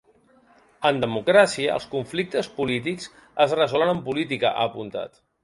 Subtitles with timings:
[0.89, 3.07] En democràcia, els conflictes polítics
[3.47, 5.23] es resolen amb política, ha apuntat.